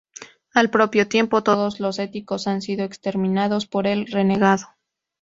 Al 0.55 0.71
propio 0.71 1.07
tiempo, 1.07 1.43
todos 1.43 1.79
los 1.79 1.99
Éticos 1.99 2.47
han 2.47 2.63
sido 2.63 2.83
exterminados 2.83 3.67
por 3.67 3.85
el 3.85 4.07
renegado. 4.07 4.65